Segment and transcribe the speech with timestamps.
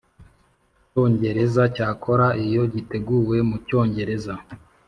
[0.89, 4.33] Cyongereza cyakora iyo giteguwe mu cyongereza